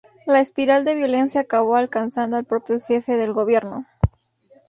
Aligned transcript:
La 0.25 0.39
espiral 0.39 0.83
de 0.83 0.95
violencia 0.95 1.41
acabó 1.41 1.75
alcanzando 1.75 2.35
al 2.35 2.43
propio 2.43 2.81
jefe 2.81 3.17
del 3.17 3.33
gobierno. 3.33 3.85